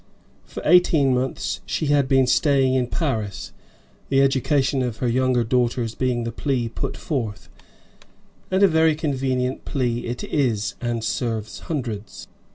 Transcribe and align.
For 0.45 0.63
eighteen 0.65 1.13
months 1.13 1.61
she 1.63 1.85
had 1.85 2.07
been 2.07 2.25
staying 2.25 2.73
in 2.73 2.87
Paris, 2.87 3.51
the 4.09 4.19
education 4.23 4.81
of 4.81 4.97
her 4.97 5.07
younger 5.07 5.43
daughters 5.43 5.93
being 5.93 6.23
the 6.23 6.31
plea 6.31 6.69
put 6.69 6.97
forth, 6.97 7.49
and 8.49 8.63
a 8.63 8.67
very 8.67 8.95
convenient 8.95 9.63
plea 9.63 10.07
it 10.07 10.23
is, 10.23 10.73
and 10.81 11.03
serves 11.03 11.59
hundreds. 11.59 12.27